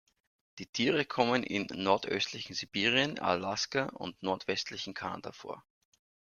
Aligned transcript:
Die 0.57 0.65
Tiere 0.65 1.05
kommen 1.05 1.43
im 1.43 1.67
nordöstlichen 1.71 2.55
Sibirien, 2.55 3.19
Alaska 3.19 3.83
und 3.89 4.23
nordwestlichen 4.23 4.95
Kanada 4.95 5.31
vor. 5.31 5.63